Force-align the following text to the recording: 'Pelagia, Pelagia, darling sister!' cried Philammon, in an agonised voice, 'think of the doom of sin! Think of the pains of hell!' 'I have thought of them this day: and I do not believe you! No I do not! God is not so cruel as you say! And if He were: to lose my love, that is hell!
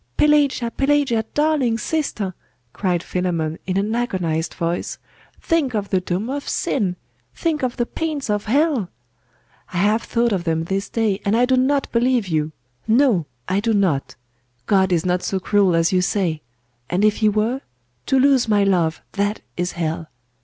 'Pelagia, 0.17 0.71
Pelagia, 0.71 1.23
darling 1.35 1.77
sister!' 1.77 2.33
cried 2.73 3.03
Philammon, 3.03 3.59
in 3.67 3.77
an 3.77 3.93
agonised 3.93 4.55
voice, 4.55 4.97
'think 5.39 5.75
of 5.75 5.89
the 5.91 6.01
doom 6.01 6.27
of 6.27 6.49
sin! 6.49 6.95
Think 7.35 7.61
of 7.61 7.77
the 7.77 7.85
pains 7.85 8.27
of 8.27 8.45
hell!' 8.45 8.89
'I 9.71 9.77
have 9.77 10.01
thought 10.01 10.31
of 10.31 10.43
them 10.43 10.63
this 10.63 10.89
day: 10.89 11.21
and 11.23 11.37
I 11.37 11.45
do 11.45 11.55
not 11.55 11.91
believe 11.91 12.27
you! 12.27 12.51
No 12.87 13.27
I 13.47 13.59
do 13.59 13.75
not! 13.75 14.15
God 14.65 14.91
is 14.91 15.05
not 15.05 15.21
so 15.21 15.39
cruel 15.39 15.75
as 15.75 15.91
you 15.93 16.01
say! 16.01 16.41
And 16.89 17.05
if 17.05 17.17
He 17.17 17.29
were: 17.29 17.61
to 18.07 18.17
lose 18.19 18.47
my 18.47 18.63
love, 18.63 19.03
that 19.11 19.41
is 19.55 19.73
hell! 19.73 20.07